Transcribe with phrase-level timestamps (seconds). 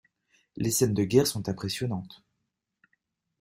[0.55, 2.23] Les scènes de guerre sont impressionnantes.